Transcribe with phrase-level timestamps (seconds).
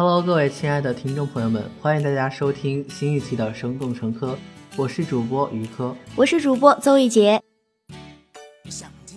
[0.00, 4.34] Hello，各位亲爱的听众朋友们，欢迎大家收听新一期的《生动成科》，
[4.76, 7.42] 我是主播于科，我是主播邹一杰。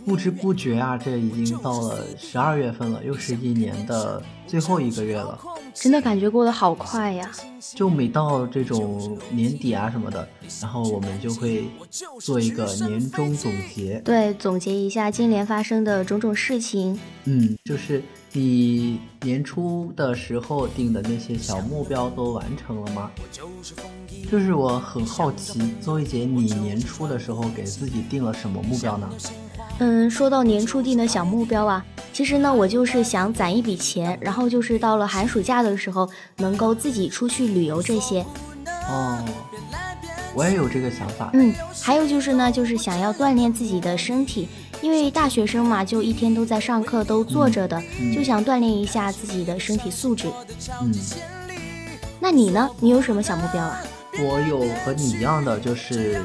[0.05, 5.39] 不知不觉啊，这已经到了十二月份了，又是一年的最后一个月了，
[5.73, 7.29] 真的感觉过得好快呀！
[7.75, 10.27] 就每到这种年底啊什么的，
[10.61, 11.65] 然后我们就会
[12.19, 16.99] 做一个年终总结，对，总结一下今年发生的种种事情。
[17.25, 23.11] 嗯，就是你年初的时候定的那些小目标都完成了吗？
[24.29, 29.09] 就是我很好奇，邹一杰，你年初的时候给自己定了什么目标呢？
[29.83, 31.83] 嗯，说到年初定的小目标啊，
[32.13, 38.23] 其实呢，我就是想攒一笔钱，然后就是到了寒暑假的时候，能够自己出去旅游这些。
[38.87, 39.17] 哦，
[40.35, 41.31] 我也有这个想法。
[41.33, 44.47] 嗯，还有就是呢，就是想要锻炼自己的身体，
[44.83, 47.81] 因为大学生嘛，就一天都在上课，都坐着的，
[48.13, 50.27] 就想锻炼一下自己的身体素质。
[50.79, 50.93] 嗯，
[52.19, 52.69] 那你呢？
[52.79, 53.81] 你有什么小目标啊？
[54.19, 56.21] 我有和你一样的，就是，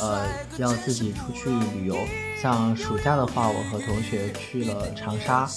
[0.00, 0.26] 呃，
[0.58, 1.96] 要自己出去旅游。
[2.40, 5.48] 像暑假的话，我和同学去了长沙，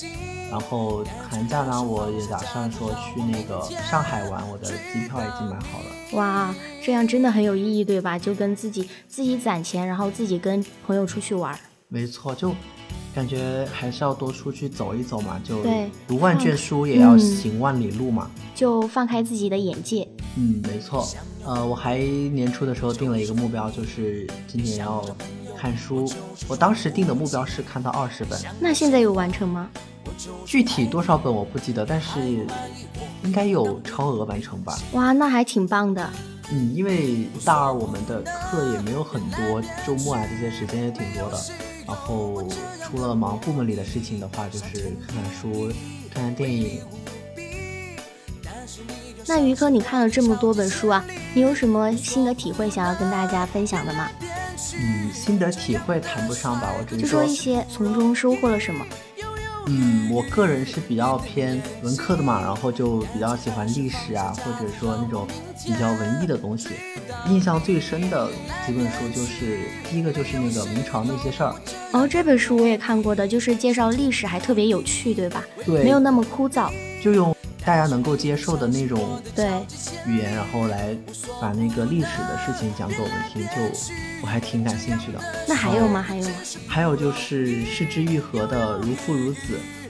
[0.51, 5.85] 然后寒假呢，我也打算说去那个上海玩，我的机票已经买好了。
[6.11, 8.19] 哇，这样真的很有意义，对吧？
[8.19, 11.57] 就跟自己自己攒钱，然后自己跟朋友出去玩。
[11.87, 12.53] 没错，就
[13.15, 15.63] 感觉还是要多出去走一走嘛，就，
[16.05, 20.05] 读万卷书也要行万里路嘛，就放开自己的眼界。
[20.35, 21.07] 嗯，没错。
[21.45, 25.03] 呃，我还年初的时候定了一个目标，就是今年要。
[25.57, 26.11] 看书，
[26.49, 28.37] 我当时定的目标是看到二十本。
[28.59, 29.69] 那现在有完成吗？
[30.45, 32.45] 具体多少本我不记得，但是
[33.23, 34.77] 应该有超额完成吧。
[34.91, 36.07] 哇，那还挺棒的。
[36.51, 41.39] 嗯，因为大二我们的课也没有很多，周末啊这些时间也挺多的。
[41.87, 42.43] 然后
[42.83, 45.71] 除了忙部门里的事情的话，就是看看书、
[46.13, 46.81] 看看电影。
[49.27, 51.03] 那于哥，你看了这么多本书啊，
[51.33, 54.09] 你有什么心得体会想要跟大家分享的吗？
[54.77, 58.85] 嗯，心得体会谈不上吧，我只是就说一些从中收获了什么。
[59.67, 65.27] 嗯，我个人是比较偏文科的嘛，然后就比较喜欢历史啊，或者说那种
[65.63, 66.69] 比较文艺的东西。
[67.27, 68.29] 印象最深的
[68.67, 69.59] 几本书就是
[69.89, 71.55] 第一个就是那个明朝那些事儿。
[71.93, 75.43] 哦，这本书我也看过的，就是介绍历史，还特别有趣，对吧？
[75.65, 76.69] 对，没有那么枯燥。
[77.03, 77.34] 就用。
[77.65, 79.47] 大家能够接受的那种对
[80.05, 80.95] 语言，然后来
[81.41, 83.79] 把那个历史的事情讲给我们听，就
[84.21, 85.19] 我还挺感兴趣的。
[85.47, 86.01] 那还有吗？
[86.01, 86.35] 还有吗？
[86.67, 89.39] 还有就是世之愈合的《如父如子》。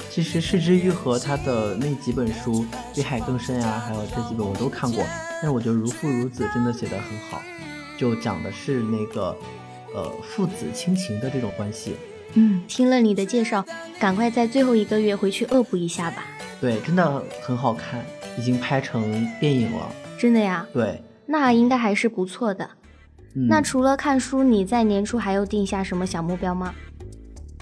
[0.09, 2.63] 其实世之愈合他的那几本书
[2.93, 5.03] 《比海更深》呀，还有这几本我都看过，
[5.33, 7.41] 但是我觉得《如父如子》真的写得很好，
[7.97, 9.35] 就讲的是那个
[9.93, 11.97] 呃父子亲情的这种关系。
[12.33, 13.63] 嗯，听了你的介绍，
[13.99, 16.25] 赶快在最后一个月回去恶补一下吧。
[16.59, 18.03] 对，真的很好看，
[18.37, 19.89] 已经拍成电影了。
[20.17, 20.65] 真的呀？
[20.73, 22.69] 对，那应该还是不错的。
[23.33, 26.73] 那除了看书，你在年初还有定下什么小目标吗？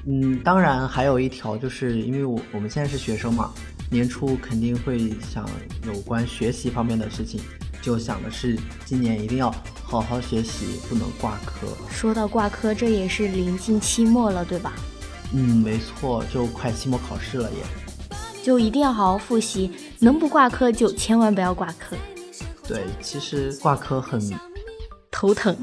[0.05, 3.51] 嗯，当然还有一条，就是因为我我们现在是学生嘛，
[3.89, 5.49] 年初肯定会想
[5.87, 7.41] 有关学习方面的事情，
[7.83, 11.67] 就想的是今年一定要好好学习，不能挂科。
[11.91, 14.73] 说到挂科，这也是临近期末了，对吧？
[15.33, 17.57] 嗯，没错，就快期末考试了也。
[18.41, 21.97] 就一定要好好复习，能不挂科就千万不要挂科。
[22.65, 24.21] 对，其实挂科很
[25.11, 25.55] 头疼。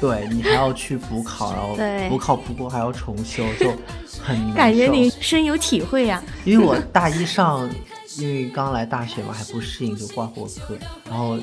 [0.00, 1.76] 对你还要去补考，然后
[2.08, 3.70] 补考不过还要重修，就
[4.22, 6.22] 很感觉你深有体会呀。
[6.44, 7.68] 因为我大一上，
[8.18, 10.76] 因为刚来大学嘛，还不适应，就挂过科，
[11.08, 11.38] 然后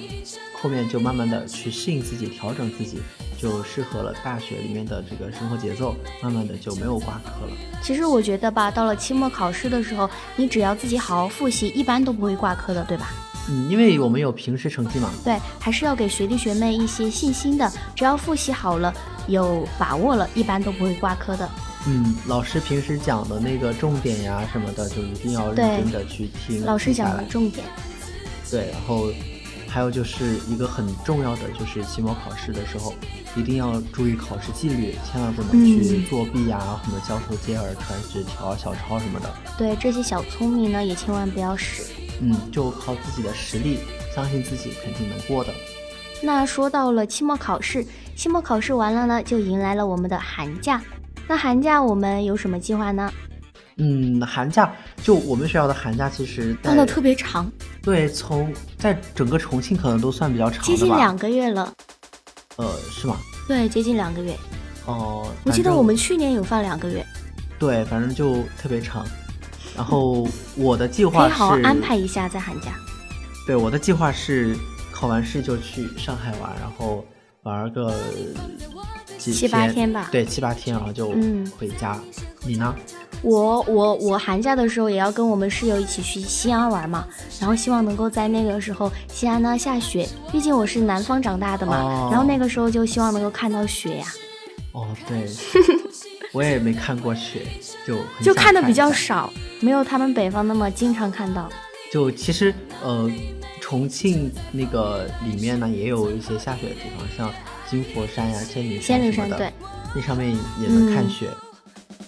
[0.62, 3.00] 后面就慢慢的去适应自己，调整自己。
[3.38, 5.94] 就适合了大学里面的这个生活节奏，
[6.24, 7.52] 慢慢的就没有挂科了。
[7.84, 13.12] 其实我觉得吧，到了期末考试的时候，你只要自己好好复习，一般都不会挂科的，对吧？
[13.50, 15.12] 嗯，因为我们有平时成绩嘛。
[15.24, 17.70] 对，还是要给学弟学妹一些信心的。
[17.94, 18.92] 只要复习好了，
[19.28, 21.50] 有把握了，一般都不会挂科的。
[21.88, 26.66] 嗯，老师平时讲的那个重点呀什么的，就一定要认真的去听。
[26.66, 27.66] 老师讲的重点。
[28.50, 29.10] 对，然后。
[29.68, 32.94] 还有就是一个很重要的，就是期末考试的时候，
[33.36, 39.30] 一定要注意考试纪律，千万不能去作弊呀，什么交头接耳、传纸条、小抄什么的。
[39.58, 41.84] 对，这些小聪明呢，也千万不要使。
[42.22, 43.80] 嗯，就靠自己的实力，
[44.16, 45.54] 相信自己肯定能过的。
[46.22, 47.86] 那说到了期末考试，
[48.16, 50.82] 期末考试完了呢，就迎来了我们的寒假。
[51.28, 53.12] 那寒假我们有什么计划呢？
[53.78, 54.74] 嗯，寒假
[55.04, 57.52] 就我们学校的寒假其实放的特别长，
[57.82, 61.74] 对，从在整个重庆可能都算比较长的接近两个月了。
[62.56, 63.18] 呃，是吗？
[63.50, 64.34] 对，接近两个月。
[64.86, 67.06] 哦，我记得我们去年有放两个月。
[67.60, 69.06] 对，反正就特别长。
[69.76, 70.26] 然后
[70.56, 72.72] 我的计划是好好安排一下在寒假。
[73.46, 74.56] 对，我的计划是
[74.90, 77.06] 考完试就去上海玩，然后
[77.46, 77.94] 玩个
[79.20, 80.10] 几七八天吧。
[80.12, 81.10] 对，七八天，然后就
[81.58, 82.00] 回家。
[82.44, 82.76] 你呢？
[83.22, 87.08] 我我我寒假的时候也要跟我们室友一起去西安玩嘛，
[87.40, 94.08] 然后希望能够在那个时候西安呢下雪，毕竟我是南方长大的嘛，然后那个时候就希望能够看到雪呀。
[94.74, 95.28] 哦，对，
[96.34, 97.48] 我也没看过雪，
[97.86, 101.48] 就就看的比较少，没有他们北方那么经常看到。
[101.92, 102.54] 就其实
[102.84, 103.10] 呃，
[103.68, 107.34] 重庆那个里面呢也有一些下雪的地方，像
[107.68, 109.52] 金佛山呀、仙女仙女山对，
[109.96, 110.30] 那上面
[110.62, 111.28] 也能看雪。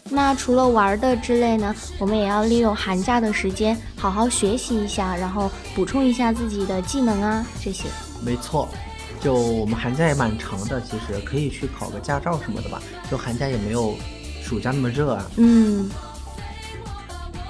[0.08, 7.86] 那除了玩的之类呢，我们也要利用寒假的时间好好学习一下，然后补充一下自己的技能啊这些。
[8.24, 8.70] 没错，
[9.20, 12.80] 就我们寒假也蛮长的，其实可以去考个驾照什么的吧。
[13.10, 13.96] 就寒假也没有
[14.44, 15.28] 暑假那么热啊。
[15.38, 15.90] 嗯。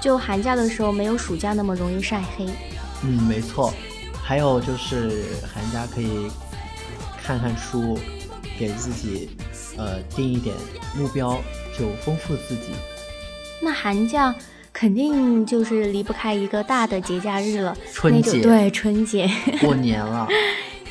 [0.00, 2.46] 就寒假的时候没有暑假那么容易晒黑。
[3.02, 3.70] 嗯，没错。
[4.28, 6.30] 还有就是寒假可以
[7.24, 7.98] 看看书，
[8.58, 9.30] 给自己
[9.78, 10.54] 呃定一点
[10.94, 11.40] 目标。
[11.78, 12.74] 就丰富自己。
[13.62, 14.34] 那寒假
[14.72, 19.30] 肯定就是离不开一个大的节假日了，春节对春节
[19.62, 20.28] 过年了。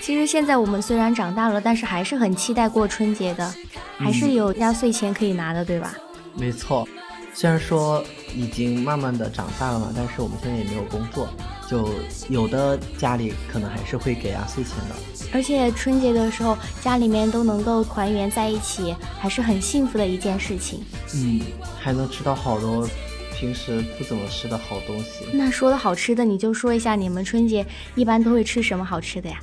[0.01, 3.53] 其实现在我们虽然长大了，但是还是很期待过春节的，
[3.97, 5.93] 还是有压岁钱可以拿的，对吧？
[6.33, 6.87] 没错，
[7.33, 8.03] 虽然说
[8.33, 11.27] 已经慢慢的长大了嘛，但是我们现在也没有工作。
[11.69, 11.89] 就
[12.29, 14.95] 有的家里可能还是会给压岁钱的，
[15.33, 20.81] 而且春节的时候家里面都能够团圆在一起，还是很幸福的一件事情。
[21.13, 21.41] 嗯，
[21.77, 22.87] 还能吃到好多
[23.33, 25.25] 平时不怎么吃的好东西。
[25.33, 27.65] 那说的好吃的，你就说一下你们春节
[27.95, 29.37] 一般都会吃什么好吃的呀？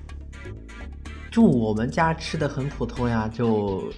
[1.30, 3.92] 就我们家吃的很普通呀，就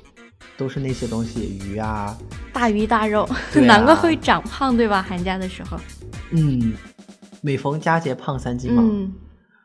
[0.57, 2.19] 都是那些东西，鱼啊，
[2.53, 5.01] 大鱼大肉， 难怪会长胖，对吧？
[5.01, 5.79] 寒假的时候。
[6.33, 6.75] 嗯。
[7.41, 8.83] 每逢佳节胖三斤嘛，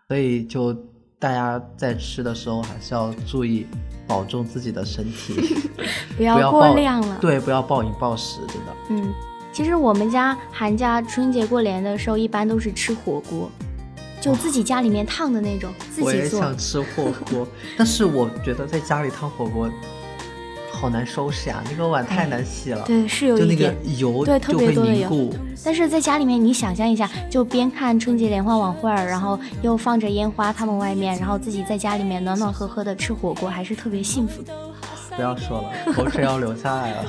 [0.07, 0.73] 所以就
[1.18, 3.65] 大家在吃的时候还是要注意
[4.07, 5.35] 保重自己的身体，
[6.18, 7.18] 不要过量了。
[7.21, 8.73] 对，不要暴饮暴食，真的。
[8.89, 9.13] 嗯，
[9.53, 13.50] 其实我们家寒假春节过年的时候，一般都是吃火锅，
[14.19, 16.06] 就自己家里面烫的那种，自己做。
[16.09, 17.47] 我也想吃火锅，
[17.77, 19.69] 但是我觉得在家里烫火锅。
[20.81, 22.83] 好难收拾呀，那个碗太难洗了。
[22.88, 25.31] 对，是有一点油，对，特别多的油。
[25.63, 34.57] 但是在家里面，你想象一下，就边看春节联欢晚会儿，然后又放着烟花，他们外面，然后自己在家里面暖暖和和的吃火锅，还是特别幸福的。
[35.16, 37.06] 不要说了，口水要流下来了。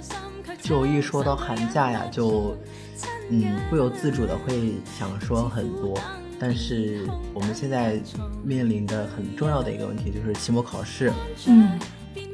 [0.60, 2.54] 就一说到寒假呀，就
[3.30, 5.98] 嗯不由自主的会想说很多。
[6.38, 7.98] 但是我们现在
[8.44, 11.10] 面临的很重要的一个问题就是期末考试。
[11.46, 11.70] 嗯。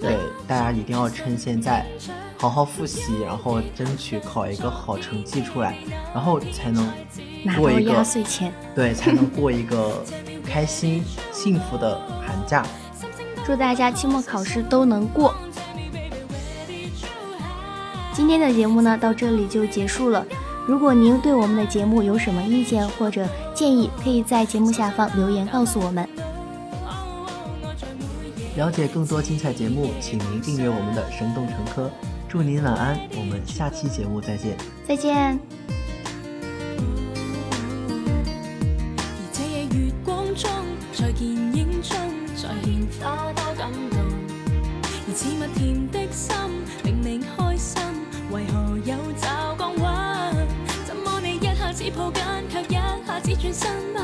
[0.03, 0.19] 对，
[0.49, 1.87] 大家一定要趁现在
[2.37, 5.79] 好好复习，然后争取考一个好成绩出来，
[6.13, 6.87] 然后才能
[7.57, 8.53] 过一个压岁钱。
[8.75, 10.03] 对，才能过一个
[10.45, 12.67] 开心幸福的寒假。
[13.47, 15.33] 祝大家期末考试都能过。
[18.13, 20.27] 今天的节目呢，到这里就结束了。
[20.67, 26.09] 如果您对我们的节目有什么意见或者建议，可以在节目下方留言告诉我们。
[28.55, 31.87] 了解更多精彩节目，请您订阅我们的《生动成科》。
[32.29, 34.59] 祝您晚安，我们下期节目再见。
[34.87, 35.39] 再见。
[39.33, 40.51] 这夜月光中，
[40.93, 41.97] 在见影中，
[42.37, 43.99] 再现花多感动。
[45.09, 46.37] 而似蜜甜的心，
[46.85, 47.83] 明明开心，
[48.31, 50.47] 为何有骤降温？
[50.85, 53.99] 怎么你一下子抱紧，却一下子转身不